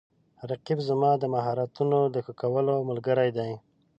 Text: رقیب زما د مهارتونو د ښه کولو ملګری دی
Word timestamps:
رقیب 0.49 0.79
زما 0.89 1.11
د 1.19 1.23
مهارتونو 1.33 1.99
د 2.13 2.15
ښه 2.25 2.33
کولو 2.41 2.75
ملګری 2.89 3.29
دی 3.37 3.51